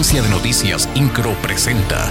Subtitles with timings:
[0.00, 2.10] Agencia de Noticias Incro presenta.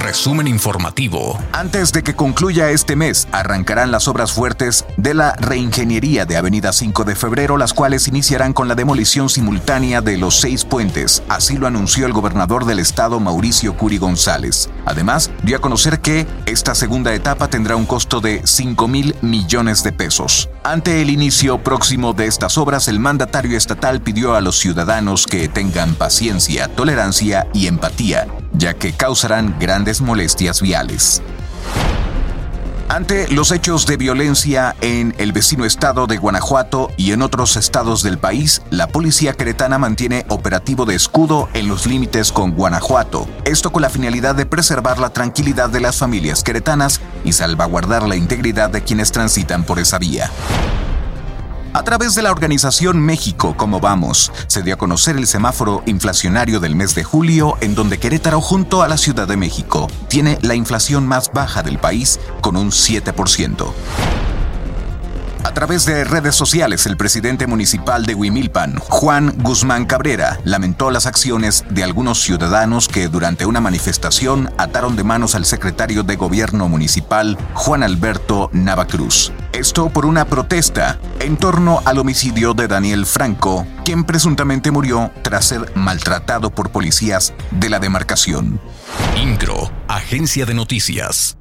[0.00, 1.38] Resumen informativo.
[1.52, 6.72] Antes de que concluya este mes, arrancarán las obras fuertes de la reingeniería de Avenida
[6.72, 11.22] 5 de Febrero, las cuales iniciarán con la demolición simultánea de los seis puentes.
[11.28, 14.70] Así lo anunció el gobernador del estado, Mauricio Curi González.
[14.86, 19.84] Además, dio a conocer que esta segunda etapa tendrá un costo de 5 mil millones
[19.84, 20.48] de pesos.
[20.64, 25.48] Ante el inicio próximo de estas obras, el mandatario estatal pidió a los ciudadanos que
[25.48, 28.26] tengan paciencia, tolerancia y empatía
[28.60, 31.22] ya que causarán grandes molestias viales.
[32.88, 38.02] Ante los hechos de violencia en el vecino estado de Guanajuato y en otros estados
[38.02, 43.28] del país, la policía queretana mantiene operativo de escudo en los límites con Guanajuato.
[43.44, 48.16] Esto con la finalidad de preservar la tranquilidad de las familias queretanas y salvaguardar la
[48.16, 50.28] integridad de quienes transitan por esa vía.
[51.72, 56.58] A través de la organización México Como Vamos, se dio a conocer el semáforo inflacionario
[56.58, 60.56] del mes de julio, en donde Querétaro, junto a la Ciudad de México, tiene la
[60.56, 64.19] inflación más baja del país, con un 7%.
[65.50, 71.06] A través de redes sociales, el presidente municipal de Huimilpan, Juan Guzmán Cabrera, lamentó las
[71.06, 76.68] acciones de algunos ciudadanos que durante una manifestación ataron de manos al secretario de gobierno
[76.68, 79.32] municipal, Juan Alberto Navacruz.
[79.52, 85.46] Esto por una protesta en torno al homicidio de Daniel Franco, quien presuntamente murió tras
[85.46, 88.60] ser maltratado por policías de la demarcación.
[89.20, 91.39] Incro, Agencia de Noticias.